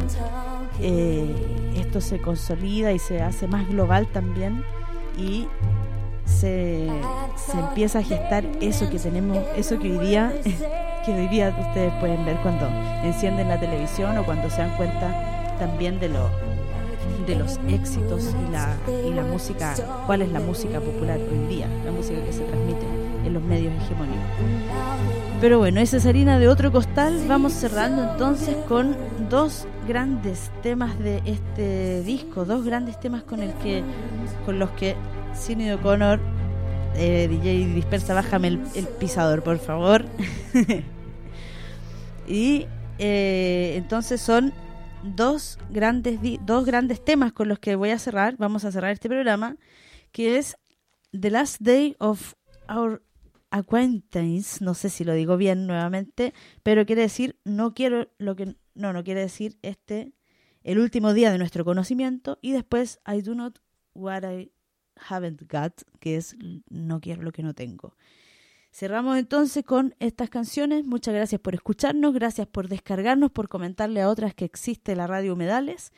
eh, 0.82 1.74
esto 1.78 2.02
se 2.02 2.20
consolida 2.20 2.92
y 2.92 3.00
se 3.00 3.22
hace 3.22 3.48
más 3.48 3.70
global 3.70 4.06
también. 4.08 4.66
Y 5.18 5.48
se, 6.30 6.88
empieza 7.54 8.00
a 8.00 8.04
gestar 8.04 8.46
eso 8.62 8.90
que 8.90 9.00
tenemos, 9.00 9.38
eso 9.56 9.80
que 9.80 9.92
hoy 9.92 10.08
día, 10.08 10.34
que 11.06 11.14
hoy 11.14 11.28
día 11.28 11.56
ustedes 11.60 11.94
pueden 12.00 12.24
ver 12.26 12.38
cuando 12.38 12.68
encienden 13.04 13.50
la 13.50 13.60
televisión 13.60 14.18
o 14.18 14.26
cuando 14.26 14.50
se 14.50 14.58
dan 14.58 14.76
cuenta 14.78 15.56
también 15.60 16.00
de 16.00 16.10
lo 16.10 16.30
de 17.26 17.36
los 17.36 17.60
éxitos 17.68 18.34
y 18.48 18.52
la, 18.52 18.76
y 19.08 19.14
la 19.14 19.24
música, 19.24 19.76
cuál 20.06 20.22
es 20.22 20.32
la 20.32 20.40
música 20.40 20.80
popular 20.80 21.20
hoy 21.20 21.48
día, 21.48 21.68
la 21.86 21.92
música 21.92 22.24
que 22.24 22.34
se 22.34 22.42
transmite 22.42 22.86
en 23.26 23.34
los 23.34 23.44
medios 23.44 23.74
hegemónicos. 23.84 24.20
Pero 25.42 25.58
bueno, 25.58 25.80
esa 25.80 25.98
es 25.98 26.06
harina 26.06 26.38
de 26.38 26.50
otro 26.50 26.72
costal. 26.72 27.24
Vamos 27.28 27.54
cerrando 27.54 28.12
entonces 28.12 28.56
con 28.68 28.96
dos 29.30 29.68
grandes 29.88 30.52
temas 30.62 31.00
de 31.00 31.22
este 31.26 32.02
disco, 32.04 32.46
dos 32.46 32.66
grandes 32.66 33.00
temas 33.00 33.24
con 33.24 33.42
el 33.42 33.54
que 33.56 33.84
con 34.46 34.60
los 34.60 34.70
que 34.72 34.96
Cine 35.40 35.74
O'Connor, 35.74 36.20
eh, 36.96 37.28
DJ 37.30 37.74
Dispersa, 37.74 38.14
bájame 38.14 38.60
el, 38.76 38.88
pisador, 39.00 39.42
por 39.42 39.58
favor. 39.58 40.06
y 42.28 42.68
eh, 43.00 43.74
entonces 43.78 44.22
son 44.22 44.54
dos 45.02 45.58
grandes, 45.70 46.20
dos 46.46 46.66
grandes 46.66 47.04
temas 47.04 47.32
con 47.32 47.48
los 47.48 47.60
que 47.60 47.76
voy 47.76 47.92
a 47.92 48.00
cerrar, 48.00 48.36
vamos 48.38 48.66
a 48.66 48.72
cerrar 48.72 48.92
este 48.92 49.08
programa, 49.08 49.56
que 50.12 50.38
es 50.38 50.58
The 51.18 51.30
Last 51.30 51.62
Day 51.62 51.96
of 52.00 52.34
Our 52.68 53.02
Acquaintance, 53.50 54.64
no 54.64 54.74
sé 54.74 54.90
si 54.90 55.06
lo 55.06 55.14
digo 55.14 55.38
bien 55.38 55.68
nuevamente, 55.68 56.34
pero 56.64 56.86
quiere 56.86 57.04
decir 57.04 57.40
no 57.46 57.74
quiero 57.74 58.12
lo 58.18 58.36
que 58.36 58.58
no, 58.76 58.94
no 58.94 59.04
quiere 59.04 59.22
decir 59.22 59.58
este 59.62 60.14
el 60.64 60.80
último 60.80 61.14
día 61.14 61.32
de 61.32 61.38
nuestro 61.38 61.66
conocimiento 61.66 62.38
y 62.42 62.52
después 62.52 63.00
I 63.08 63.22
do 63.22 63.34
not 63.34 63.58
what 63.94 64.24
I 64.24 64.52
haven't 65.10 65.42
got, 65.52 65.82
que 66.00 66.18
es 66.18 66.36
no 66.70 67.00
quiero 67.00 67.24
lo 67.24 67.32
que 67.32 67.44
no 67.44 67.54
tengo. 67.54 67.96
Cerramos 68.72 69.18
entonces 69.18 69.66
con 69.66 69.96
estas 70.00 70.30
canciones. 70.30 70.86
Muchas 70.86 71.14
gracias 71.14 71.42
por 71.42 71.56
escucharnos, 71.56 72.14
gracias 72.14 72.48
por 72.48 72.68
descargarnos, 72.68 73.32
por 73.32 73.50
comentarle 73.50 74.02
a 74.02 74.10
otras 74.10 74.36
que 74.36 74.46
existe 74.46 74.96
la 74.96 75.08
radio 75.08 75.34
Humedales. 75.34 75.92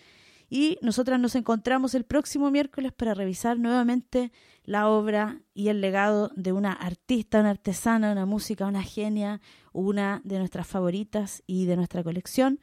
Y 0.49 0.77
nosotras 0.81 1.19
nos 1.19 1.35
encontramos 1.35 1.95
el 1.95 2.03
próximo 2.03 2.51
miércoles 2.51 2.91
para 2.91 3.13
revisar 3.13 3.57
nuevamente 3.57 4.33
la 4.65 4.89
obra 4.89 5.41
y 5.53 5.69
el 5.69 5.79
legado 5.79 6.29
de 6.35 6.51
una 6.51 6.73
artista, 6.73 7.39
una 7.39 7.51
artesana, 7.51 8.11
una 8.11 8.25
música, 8.25 8.65
una 8.65 8.83
genia, 8.83 9.39
una 9.71 10.21
de 10.25 10.39
nuestras 10.39 10.67
favoritas 10.67 11.41
y 11.47 11.65
de 11.65 11.77
nuestra 11.77 12.03
colección. 12.03 12.59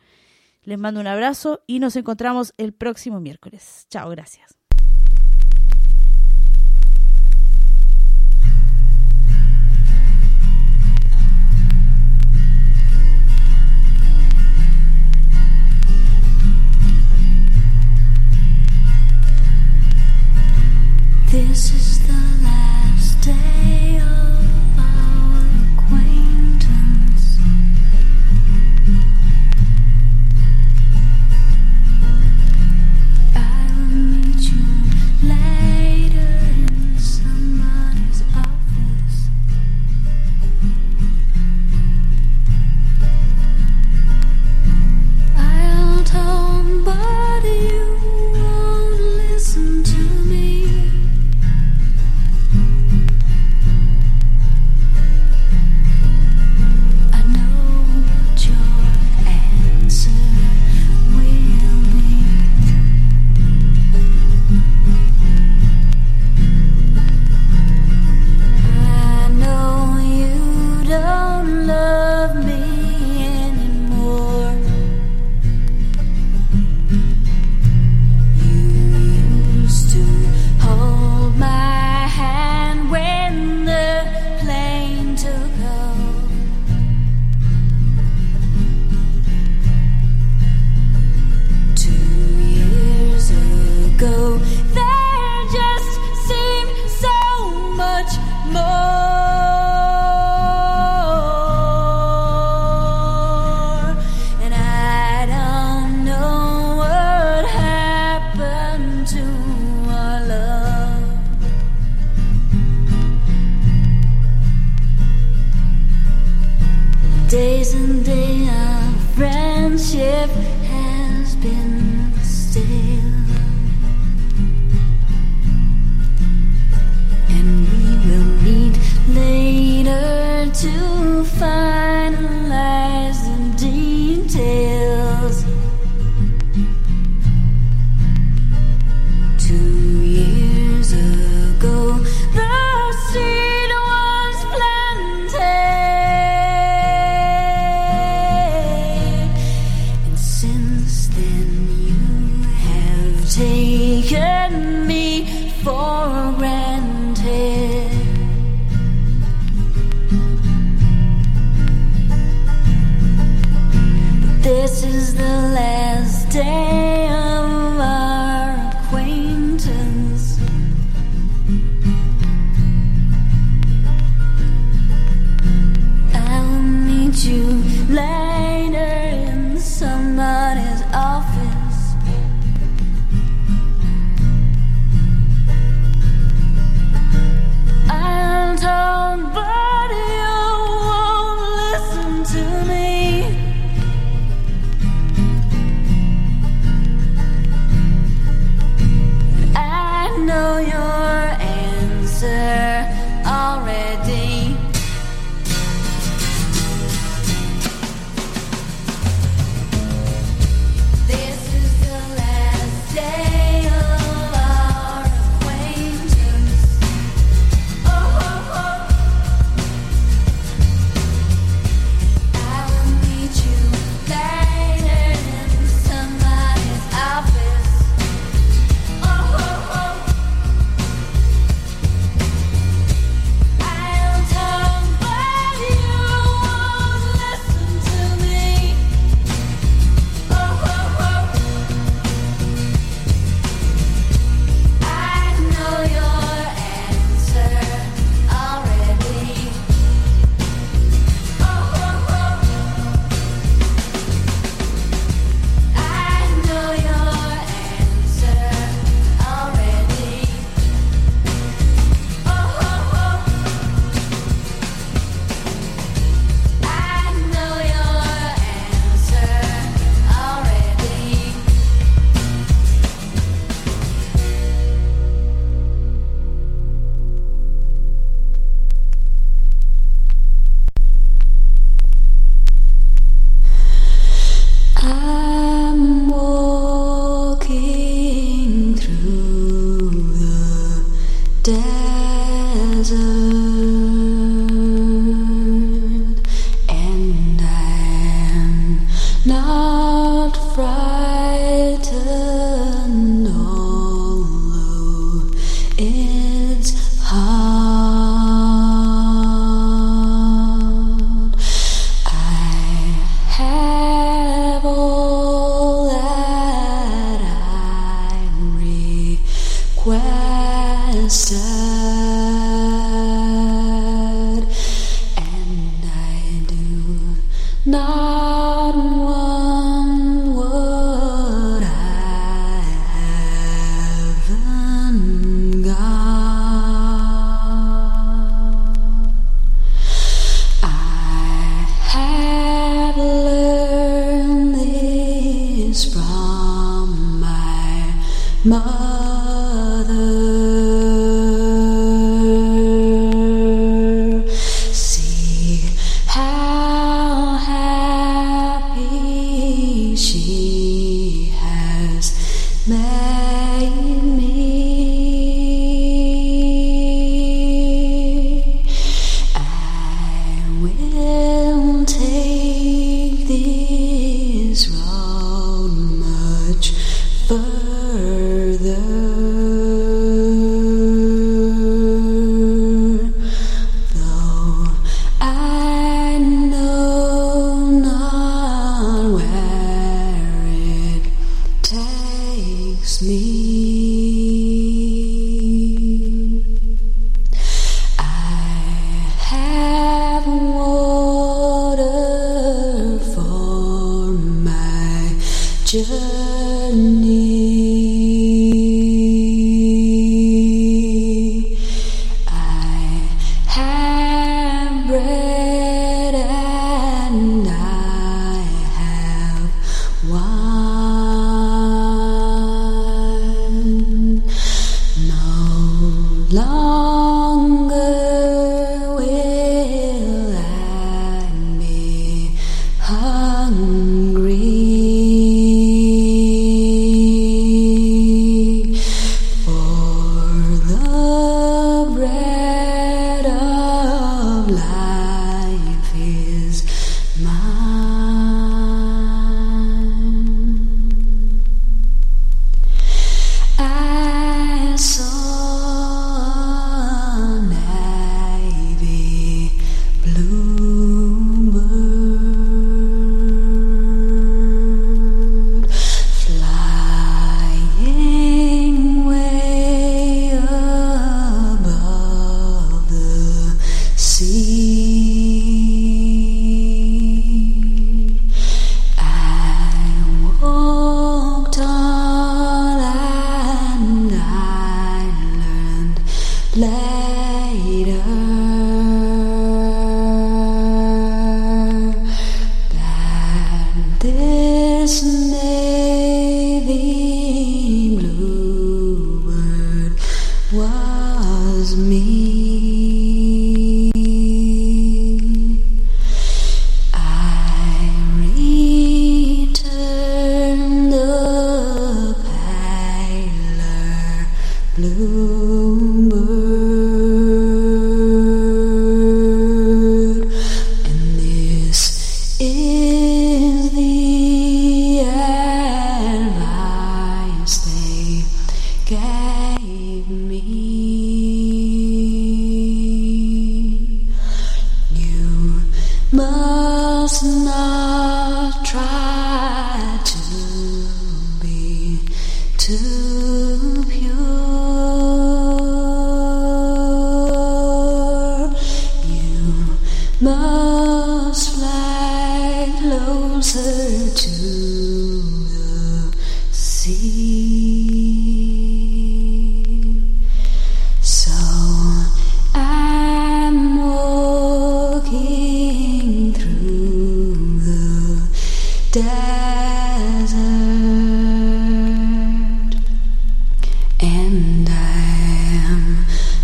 Les 0.63 0.79
mando 0.79 1.01
un 1.01 1.07
abrazo 1.07 1.63
y 1.67 1.79
nos 1.79 1.97
encontramos 1.97 2.53
el 2.59 2.75
próximo 2.75 3.21
miércoles. 3.21 3.87
Chao, 3.89 4.11
gracias. 4.11 4.58
This 21.39 21.73
is 21.73 21.88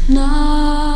En 0.06 0.93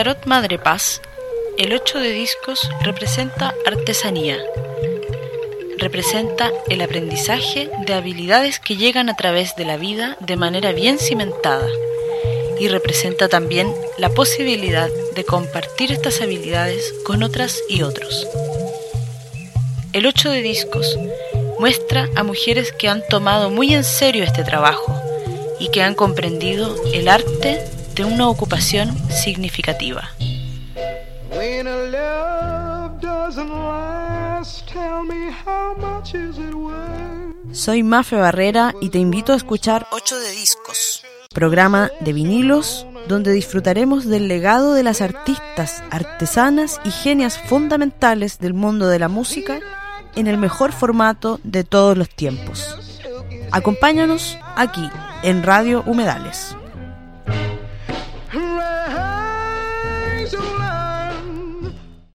tarot 0.00 0.24
Madre 0.24 0.58
Paz, 0.58 1.02
el 1.58 1.74
8 1.74 1.98
de 1.98 2.10
discos 2.10 2.70
representa 2.82 3.54
artesanía. 3.66 4.38
Representa 5.76 6.50
el 6.70 6.80
aprendizaje 6.80 7.70
de 7.84 7.92
habilidades 7.92 8.60
que 8.60 8.78
llegan 8.78 9.10
a 9.10 9.16
través 9.16 9.56
de 9.56 9.66
la 9.66 9.76
vida 9.76 10.16
de 10.20 10.36
manera 10.36 10.72
bien 10.72 10.98
cimentada. 10.98 11.68
Y 12.58 12.68
representa 12.68 13.28
también 13.28 13.74
la 13.98 14.08
posibilidad 14.08 14.88
de 15.14 15.24
compartir 15.24 15.92
estas 15.92 16.22
habilidades 16.22 16.94
con 17.04 17.22
otras 17.22 17.60
y 17.68 17.82
otros. 17.82 18.26
El 19.92 20.06
8 20.06 20.30
de 20.30 20.40
discos 20.40 20.98
muestra 21.58 22.08
a 22.16 22.22
mujeres 22.22 22.72
que 22.72 22.88
han 22.88 23.06
tomado 23.10 23.50
muy 23.50 23.74
en 23.74 23.84
serio 23.84 24.24
este 24.24 24.44
trabajo 24.44 24.98
y 25.58 25.68
que 25.68 25.82
han 25.82 25.94
comprendido 25.94 26.74
el 26.94 27.06
arte 27.06 27.66
de 28.00 28.06
una 28.06 28.28
ocupación 28.28 28.96
significativa. 29.10 30.08
Soy 37.52 37.82
Mafe 37.82 38.16
Barrera 38.16 38.74
y 38.80 38.88
te 38.88 38.96
invito 38.96 39.34
a 39.34 39.36
escuchar 39.36 39.86
8 39.90 40.18
de 40.18 40.30
discos, 40.30 41.02
programa 41.34 41.90
de 42.00 42.14
vinilos 42.14 42.86
donde 43.06 43.34
disfrutaremos 43.34 44.06
del 44.06 44.28
legado 44.28 44.72
de 44.72 44.82
las 44.82 45.02
artistas, 45.02 45.82
artesanas 45.90 46.80
y 46.86 46.90
genias 46.90 47.36
fundamentales 47.36 48.38
del 48.38 48.54
mundo 48.54 48.88
de 48.88 48.98
la 48.98 49.08
música 49.08 49.60
en 50.16 50.26
el 50.26 50.38
mejor 50.38 50.72
formato 50.72 51.38
de 51.44 51.64
todos 51.64 51.98
los 51.98 52.08
tiempos. 52.08 52.78
Acompáñanos 53.52 54.38
aquí 54.56 54.88
en 55.22 55.42
Radio 55.42 55.82
Humedales. 55.84 56.56